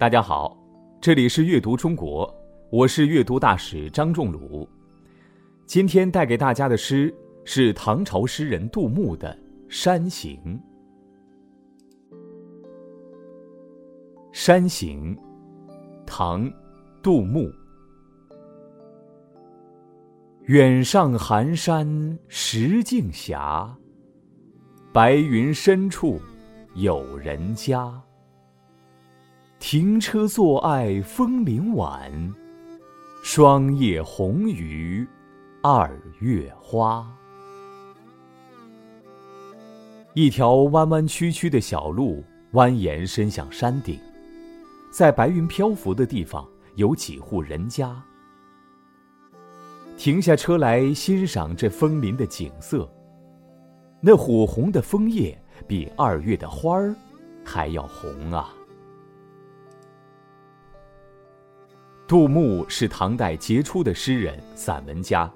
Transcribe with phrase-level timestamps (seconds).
[0.00, 0.56] 大家好，
[0.98, 2.34] 这里是阅读中国，
[2.70, 4.66] 我是阅读大使张仲鲁。
[5.66, 9.30] 今天带给大家的诗是唐朝诗人杜牧的
[9.68, 10.40] 《山行》。
[14.32, 15.14] 《山行》，
[16.06, 16.46] 唐·
[17.02, 17.52] 杜牧。
[20.44, 23.36] 远上寒山石径斜，
[24.94, 26.18] 白云深处
[26.74, 28.02] 有人家。
[29.60, 32.10] 停车坐爱枫林晚，
[33.22, 35.06] 霜叶红于
[35.62, 37.06] 二月花。
[40.14, 42.24] 一条弯弯曲曲的小路
[42.54, 44.00] 蜿蜒伸向山顶，
[44.90, 48.02] 在白云漂浮的地方有几户人家。
[49.98, 52.90] 停下车来欣赏这枫林的景色。
[54.00, 55.38] 那火红的枫叶
[55.68, 56.94] 比二月的花儿
[57.44, 58.54] 还要红啊！
[62.10, 65.32] 杜牧是唐代杰出的诗人、散文家，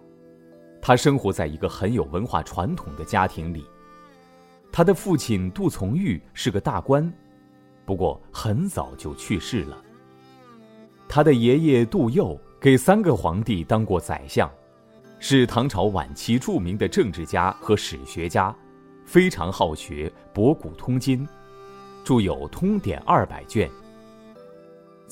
[0.82, 3.64] 他生活在一个很有文化传统的家庭里。
[4.72, 7.08] 他的父亲杜从玉是个大官，
[7.86, 9.80] 不过很早就去世了。
[11.08, 14.50] 他的爷爷杜佑给三个皇帝当过宰相，
[15.20, 18.52] 是唐朝晚期著名的政治家和史学家，
[19.06, 21.24] 非常好学，博古通今，
[22.02, 23.70] 著有《通典》二百卷。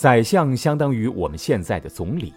[0.03, 2.34] 宰相相当于我们现在的总理。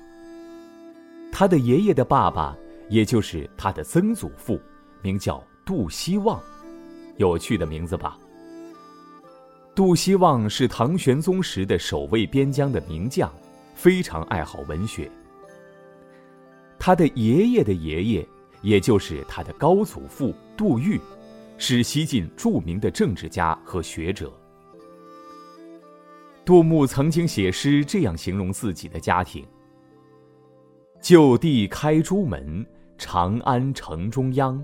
[1.32, 2.56] 他的爷爷的爸爸，
[2.90, 4.62] 也就是他的曾祖父，
[5.02, 6.40] 名叫杜希望，
[7.18, 8.20] 有趣的名字吧？
[9.74, 13.34] 杜希望是唐玄宗时的守卫边疆的名将，
[13.74, 15.10] 非常爱好文学。
[16.78, 18.28] 他的爷爷的爷爷，
[18.62, 21.02] 也就是他的高祖父杜预，
[21.58, 24.32] 是西晋著名的政治家和学者。
[26.46, 29.44] 杜牧曾经写诗这样形容自己的家庭
[31.02, 32.64] ：“就地开朱门，
[33.00, 34.64] 长安城中央，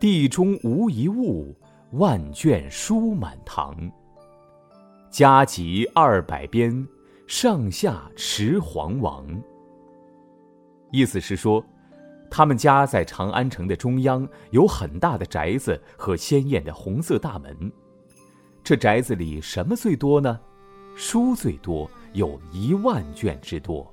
[0.00, 1.54] 地中无一物，
[1.92, 3.76] 万卷书满堂。
[5.10, 6.88] 家集二百编，
[7.26, 9.26] 上下持黄王。”
[10.90, 11.62] 意思是说，
[12.30, 17.70] 他们家在长安城的中央有很大的宅子和鲜艳的红色大门。
[18.64, 20.40] 这宅子里什么最多呢？
[20.98, 23.88] 书最多有一万卷之多。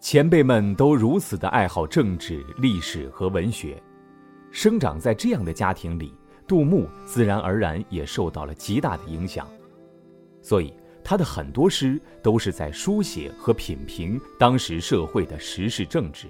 [0.00, 3.80] 前辈们都如此的爱好政治、历史和文学，
[4.50, 6.14] 生长在这样的家庭里，
[6.48, 9.46] 杜牧自然而然也受到了极大的影响，
[10.40, 10.72] 所以
[11.04, 16.26] 他的很多诗都是在书写和品评当时社会的时事政治。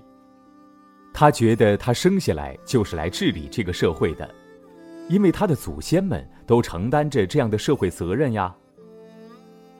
[1.15, 4.29] 他觉得他生下来就是来治理这个社会的。
[5.11, 8.55] 因为他的祖先们都承担着这样的社会责任呀。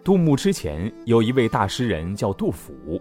[0.03, 3.01] 杜牧之前有一位大诗人叫杜甫，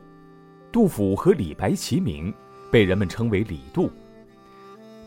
[0.72, 2.32] 杜甫和李白齐名，
[2.72, 3.90] 被人们称为李杜。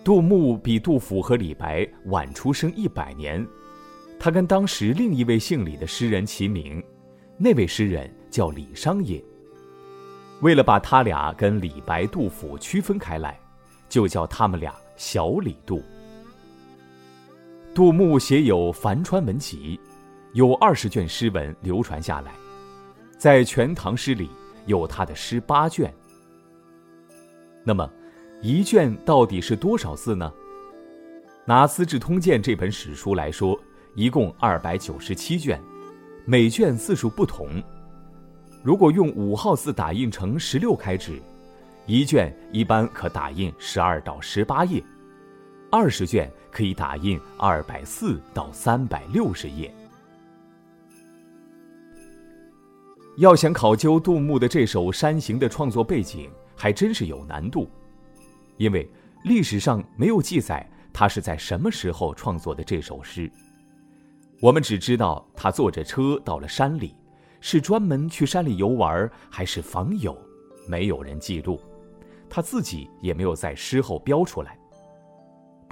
[0.02, 3.46] 杜牧比杜甫和李白晚出生一百年，
[4.18, 6.82] 他跟当时另一位姓李的诗人齐名，
[7.38, 9.22] 那位诗人叫李商隐。
[10.40, 13.38] 为了把他俩跟李白、杜甫区分开来，
[13.88, 15.80] 就叫他们俩小李杜。
[17.74, 19.80] 杜牧写有《樊川文集》，
[20.34, 22.34] 有二十卷诗文流传下来，
[23.16, 24.28] 在《全唐诗》里
[24.66, 25.90] 有他的诗八卷。
[27.64, 27.90] 那么，
[28.42, 30.30] 一卷到底是多少字呢？
[31.46, 33.58] 拿《资治通鉴》这本史书来说，
[33.94, 35.58] 一共二百九十七卷，
[36.26, 37.48] 每卷字数不同。
[38.62, 41.18] 如果用五号字打印成十六开纸，
[41.86, 44.84] 一卷一般可打印十二到十八页。
[45.74, 49.74] 二十卷可以打印二百四到三百六十页。
[53.16, 57.70] 要想考究杜牧的这首《山行》的创作背景，还真是有难度，
[58.58, 58.86] 因为
[59.24, 63.32] 历史上没有记载他是在什么时候创作的这首诗。
[64.42, 66.94] 我们只知道他坐着车到了山里，
[67.40, 70.14] 是专门去山里游玩，还是访友，
[70.68, 71.58] 没有人记录，
[72.28, 74.58] 他自己也没有在诗后标出来。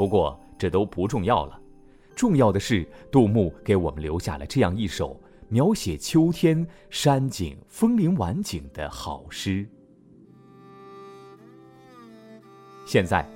[0.01, 1.61] 不过这都不重要了，
[2.17, 5.21] 重要的是杜牧给我们留下了这样一首
[5.51, 9.69] 描写秋天山景枫林晚景的好诗。
[12.87, 13.29] 现在，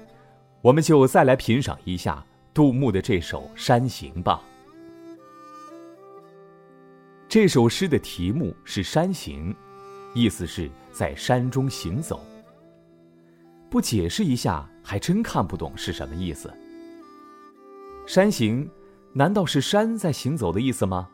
[0.62, 2.25] 我们就再来品赏一下
[2.55, 4.43] 杜牧的这首《山行》吧。
[7.28, 9.52] 这首诗的题目是《山行》，
[10.14, 12.25] 意思是在山中行走。
[13.75, 16.49] 不解释一下，还真看不懂是什么意思。
[18.06, 18.71] 山行，
[19.12, 21.09] 难道是山在行走的意思吗？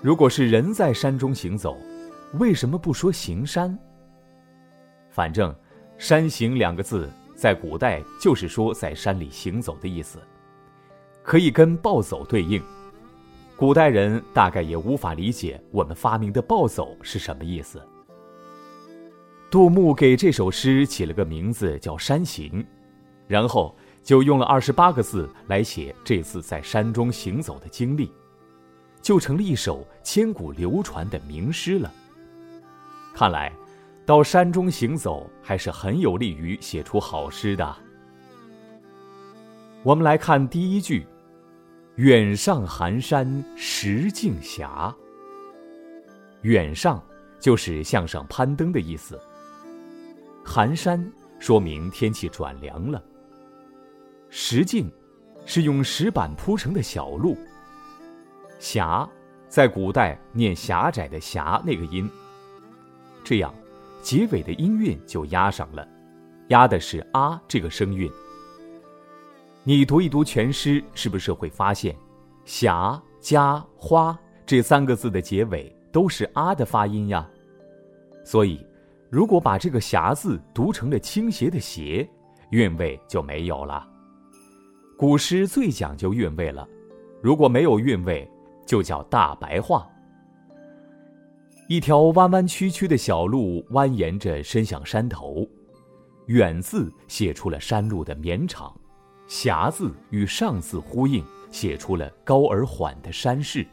[0.00, 1.76] 如果是人在山中行走，
[2.38, 3.78] 为什么不说行山？
[5.10, 5.54] 反正
[5.98, 7.06] “山行”两个字
[7.36, 10.18] 在古代就是说在山里行走的意思，
[11.22, 12.62] 可以跟暴走对应。
[13.58, 17.78] 古代人大概也无法理解我们发明的暴走是什么意思。
[19.52, 22.62] 杜牧给这首诗起了个名字叫《山行》，
[23.28, 28.10] 然后就用了二十八个字来写这次在山中行走的经历。
[29.02, 31.92] 就成了一首千古流传的名诗了。
[33.12, 33.52] 看来，
[34.06, 37.76] 到山中行走还是很有利于写出好诗的。
[39.82, 41.06] 我们来看第一句
[41.96, 44.66] ：“远上寒山石径斜。”
[46.40, 47.04] 远上
[47.38, 49.20] 就是向上攀登的意思。
[50.44, 51.04] 寒山
[51.38, 53.02] 说明天气转凉了。
[54.28, 54.90] 石径
[55.44, 57.36] 是用石板铺成的小路。
[58.58, 59.08] 狭，
[59.48, 62.08] 在古代念狭窄的狭那个音，
[63.24, 63.54] 这样，
[64.00, 65.86] 结尾的音韵就压上了，
[66.48, 68.10] 压的是啊这个声韵。
[69.64, 71.96] 你读一读全诗，是不是会发现，
[72.44, 77.28] 狭加花这三个字的结尾都是啊的发音呀？
[78.24, 78.64] 所以，
[79.12, 82.08] 如果把这个狭字读成了倾斜的斜，
[82.48, 83.86] 韵味就没有了。
[84.96, 86.66] 古诗最讲究韵味了，
[87.20, 88.26] 如果没有韵味。
[88.64, 89.86] 就叫大白话。
[91.68, 95.46] 一条弯弯曲曲的小路蜿蜒着伸向山头，
[96.26, 98.72] 远字写出了山路的绵长，
[99.26, 103.66] 狭字与上字呼应，写出了高而缓的山势。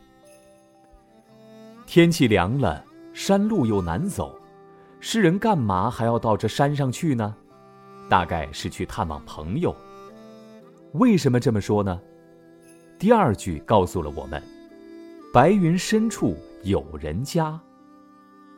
[1.86, 2.84] 天气凉了，
[3.14, 4.38] 山路又难走，
[5.01, 7.36] 诗人干嘛还要到这山上去呢？
[8.10, 9.75] 大概是去探望朋友。
[10.94, 12.00] 为什么这么说呢？
[12.98, 14.42] 第二句告诉了我们。
[15.31, 17.57] 白云深处有人家，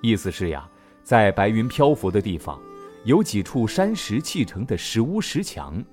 [0.02, 0.68] 意思是呀，
[1.04, 2.58] 在白云漂浮的地方，
[3.04, 5.84] 有几处山石砌成的石屋石墙。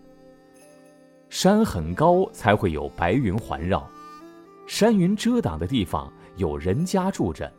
[1.28, 3.86] 山很高，才会有白云环绕，
[4.66, 7.52] 山云遮挡的地方有人家住着。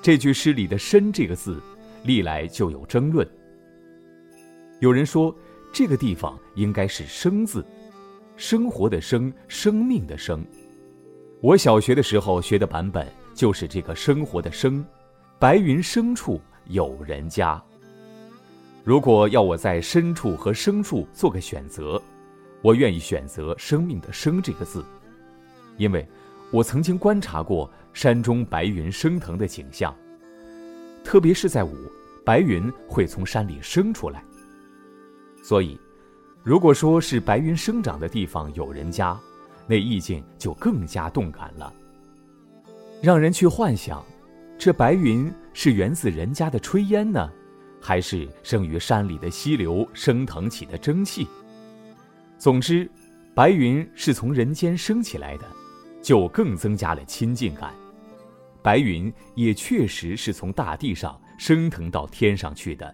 [0.00, 1.60] 这句诗里的“深”这个字，
[2.04, 3.28] 历来就有争论。
[4.80, 5.34] 有人说，
[5.72, 7.64] 这个地方应该是“生”字，
[8.36, 10.44] 生活的“生”，生命的“生”。
[11.40, 14.84] 我小学的时候学的版本就是这个生活的生，
[15.38, 17.60] 白云深处有人家。
[18.84, 22.00] 如果要我在深处和生处做个选择，
[22.60, 24.84] 我愿意选择生命的生这个字，
[25.78, 26.06] 因为
[26.50, 29.94] 我曾经观察过山中白云升腾的景象，
[31.04, 31.76] 特别是在午，
[32.24, 34.24] 白云会从山里升出来。
[35.44, 35.78] 所以，
[36.42, 39.16] 如果说是白云生长的地方有人家。
[39.66, 41.72] 那意境就更加动感了，
[43.00, 44.04] 让人去幻想，
[44.58, 47.30] 这白云是源自人家的炊烟呢，
[47.80, 51.26] 还是生于山里的溪流升腾起的蒸汽？
[52.36, 52.86] 总之，
[53.34, 55.46] 白云是从人间升起来的，
[56.02, 57.72] 就更增加了亲近感。
[58.64, 62.92] 白云也确实是从大地上升腾到天上去的。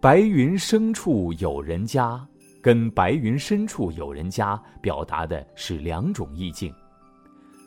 [0.00, 2.24] 白云深处有人家。
[2.62, 6.70] 跟“白云深处有人家”表达的是两种意境，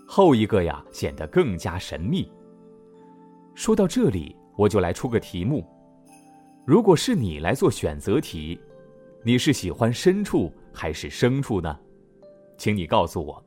[0.06, 2.32] 后一个呀显得更加神秘。
[3.56, 5.66] 说到这里，我就来出个题目：
[6.64, 8.62] 如果是你来做选择题，
[9.24, 11.76] 你是喜欢深处还是生处呢？
[12.56, 13.44] 请你告诉我。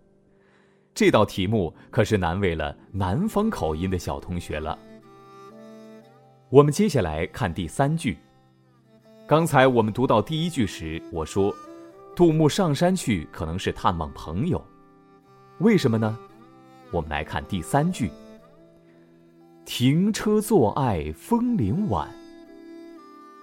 [0.97, 4.79] 这道题目可是难为了南方口音的小同学了。
[6.49, 8.17] 我们接下来看第三句。
[9.27, 11.55] 刚才我们读到第一句时，我说，
[12.15, 14.65] 杜牧上山去可能是探望朋友，
[15.59, 16.19] 为什么呢？
[16.91, 18.11] 我们来看第三句
[19.67, 22.09] ：“停车坐爱枫林晚。”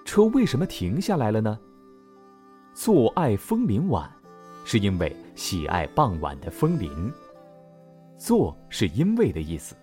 [0.06, 1.60] 车为什么停下来了呢？
[2.74, 4.12] 坐爱枫林晚，
[4.66, 6.90] 是因为喜爱傍晚的枫林。
[8.24, 9.76] 坐是因为的意思。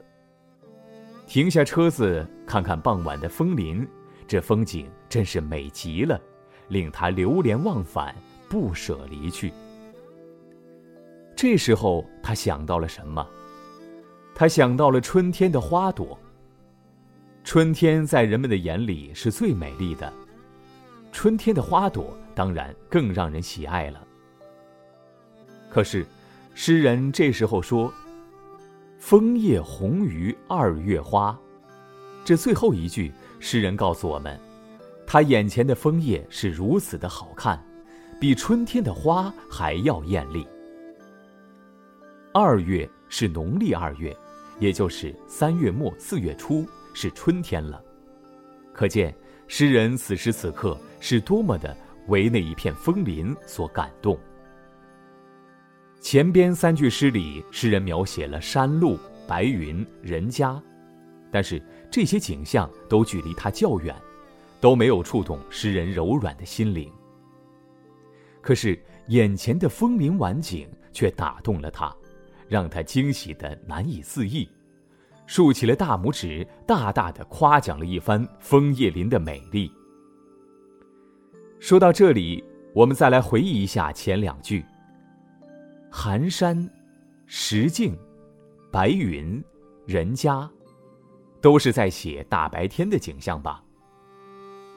[1.26, 3.86] 停下车子，看看傍晚的枫林。
[4.26, 6.18] 这风景真是美极了，
[6.68, 8.14] 令他流连忘返，
[8.48, 9.52] 不舍离去。
[11.36, 13.26] 这时候，他想到了什么？
[14.34, 16.18] 他想到了春天的花朵。
[17.44, 20.10] 春天在人们的眼里是最美丽的，
[21.12, 24.02] 春天的花朵当然更让人喜爱了。
[25.68, 26.06] 可是，
[26.54, 27.92] 诗人这时候说
[29.00, 31.36] ：“枫叶红于二月花。”
[32.24, 33.12] 这最后一句。
[33.42, 34.38] 诗人告诉我们，
[35.06, 37.58] 他眼前的枫叶是如此的好看，
[38.20, 40.46] 比春天的花还要艳丽。
[42.34, 44.14] 二月是农历二月，
[44.58, 47.82] 也就是三月末四月初，是春天了。
[48.74, 49.16] 可见
[49.48, 51.74] 诗人此时此刻是多么的
[52.08, 54.18] 为那一片枫林所感动。
[56.00, 60.60] 前边三句诗里，诗人描写了山路、白云、人家，
[61.30, 63.94] 但是这些景象都距离他较远，
[64.60, 66.90] 都没有触动诗人柔软的心灵。
[68.40, 71.94] 可是眼前的枫林晚景却打动了他。
[72.48, 74.48] 让他惊喜的难以自抑，
[75.24, 79.70] 竖起了大拇指，大大的夸奖了一番枫叶林的美丽。
[81.60, 82.42] 说到这里，
[82.74, 84.64] 我们再来回忆一下前两句：
[85.92, 86.70] 寒山、
[87.26, 87.98] 石径、
[88.70, 89.42] 白云、
[89.86, 90.48] 人家，
[91.40, 93.60] 都是在写大白天的景象吧？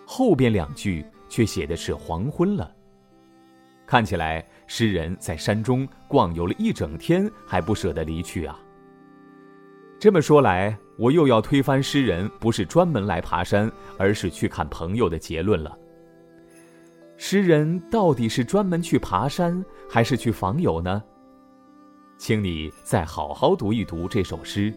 [0.08, 2.76] 后边两句却写的是黄昏了。
[3.86, 8.60] 看起来，诗人在山中逛游了一整天，还不舍得离去啊。
[10.00, 15.78] 这么说来，我又要推翻诗人不是专门来爬山，而是去看朋友的结论了。
[17.26, 21.02] 诗人到底是专门去爬山，还是去访友呢？
[22.18, 24.74] 请你再好好读一读这首诗，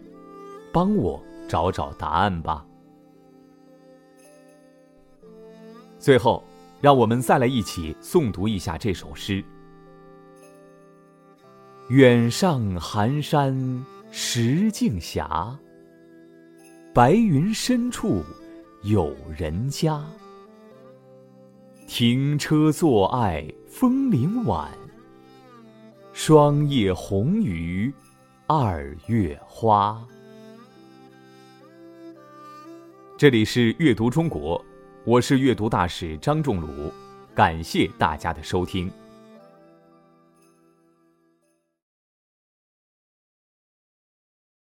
[0.71, 2.65] 帮我找找答案吧。
[5.99, 6.41] 最后。
[6.79, 9.43] 让我们再来一起诵读一下这首诗：
[11.89, 15.25] 远上寒山石径斜，
[16.93, 18.23] 白云深处
[18.83, 20.01] 有人家。
[21.87, 24.69] 停车坐爱枫林晚，
[26.11, 27.91] 霜叶红于
[28.45, 30.05] 二月花。
[33.17, 34.63] 这里是阅读中国。
[35.05, 36.91] 我是阅读大使张仲鲁，
[37.33, 38.91] 感谢大家的收听。